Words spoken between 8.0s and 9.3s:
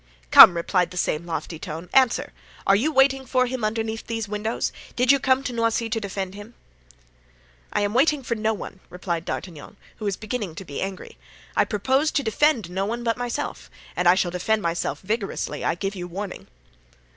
for no one," replied